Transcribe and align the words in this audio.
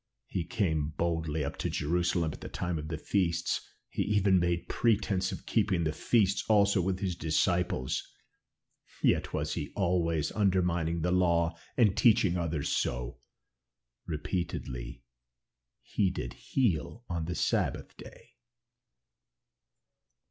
He 0.25 0.45
came 0.45 0.95
boldly 0.97 1.45
up 1.45 1.57
to 1.59 1.69
Jerusalem 1.69 2.33
at 2.33 2.41
the 2.41 2.49
time 2.49 2.79
of 2.79 2.89
feasts, 3.05 3.61
he 3.87 4.01
even 4.01 4.39
made 4.39 4.67
pretense 4.67 5.31
of 5.31 5.45
keeping 5.45 5.83
the 5.83 5.93
feasts 5.93 6.43
also 6.49 6.81
with 6.81 7.01
his 7.01 7.15
disciples, 7.15 8.01
yet 9.03 9.31
was 9.31 9.53
he 9.53 9.71
always 9.75 10.31
undermining 10.31 11.01
the 11.01 11.11
law 11.11 11.55
and 11.77 11.95
teaching 11.95 12.35
others 12.35 12.69
so. 12.69 13.19
Repeatedly 14.07 15.03
did 15.95 16.33
he 16.33 16.69
heal 16.71 17.03
on 17.07 17.25
the 17.25 17.35
Sabbath 17.35 17.95
day." 17.95 18.31